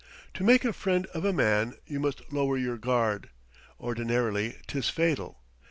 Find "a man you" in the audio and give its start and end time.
1.25-1.99